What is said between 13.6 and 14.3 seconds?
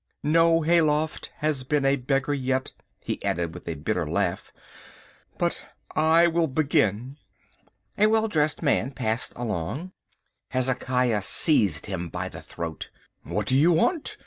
want?"